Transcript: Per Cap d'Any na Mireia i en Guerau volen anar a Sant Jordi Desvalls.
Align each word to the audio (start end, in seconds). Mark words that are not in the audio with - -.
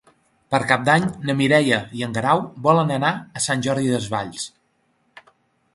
Per 0.53 0.59
Cap 0.69 0.85
d'Any 0.87 1.03
na 1.29 1.35
Mireia 1.41 1.77
i 1.99 2.03
en 2.07 2.15
Guerau 2.17 2.41
volen 2.69 2.93
anar 2.97 3.13
a 3.41 3.45
Sant 3.49 3.63
Jordi 3.69 3.95
Desvalls. 3.97 4.49